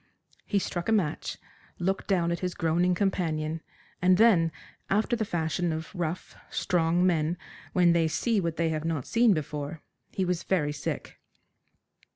[0.47, 1.37] He struck a match,
[1.77, 3.61] looked down at his groaning companion,
[4.01, 4.51] and then,
[4.89, 7.37] after the fashion of rough, strong men
[7.73, 11.19] when they see what they have not seen before, he was very sick.